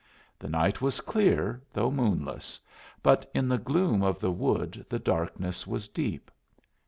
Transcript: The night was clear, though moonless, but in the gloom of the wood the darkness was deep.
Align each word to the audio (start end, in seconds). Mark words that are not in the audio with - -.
The 0.39 0.49
night 0.49 0.81
was 0.81 0.99
clear, 0.99 1.61
though 1.71 1.91
moonless, 1.91 2.59
but 3.03 3.29
in 3.35 3.47
the 3.47 3.59
gloom 3.59 4.01
of 4.01 4.17
the 4.19 4.31
wood 4.31 4.83
the 4.89 4.97
darkness 4.97 5.67
was 5.67 5.87
deep. 5.87 6.31